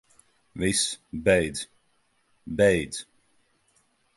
Viss, 0.61 0.97
beidz. 1.11 1.67
Beidz. 2.47 3.05